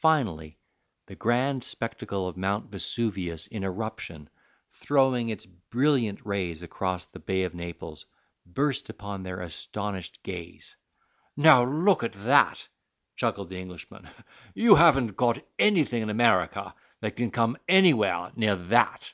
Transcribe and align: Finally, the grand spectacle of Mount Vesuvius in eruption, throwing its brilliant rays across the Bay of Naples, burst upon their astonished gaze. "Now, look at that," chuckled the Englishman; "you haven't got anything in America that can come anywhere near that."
Finally, 0.00 0.58
the 1.08 1.14
grand 1.14 1.62
spectacle 1.62 2.26
of 2.26 2.38
Mount 2.38 2.70
Vesuvius 2.70 3.46
in 3.48 3.64
eruption, 3.64 4.30
throwing 4.70 5.28
its 5.28 5.44
brilliant 5.44 6.24
rays 6.24 6.62
across 6.62 7.04
the 7.04 7.18
Bay 7.18 7.42
of 7.42 7.52
Naples, 7.54 8.06
burst 8.46 8.88
upon 8.88 9.22
their 9.24 9.40
astonished 9.42 10.22
gaze. 10.22 10.74
"Now, 11.36 11.70
look 11.70 12.02
at 12.02 12.14
that," 12.14 12.66
chuckled 13.14 13.50
the 13.50 13.58
Englishman; 13.60 14.08
"you 14.54 14.76
haven't 14.76 15.18
got 15.18 15.44
anything 15.58 16.02
in 16.02 16.08
America 16.08 16.74
that 17.02 17.16
can 17.16 17.30
come 17.30 17.58
anywhere 17.68 18.32
near 18.36 18.56
that." 18.56 19.12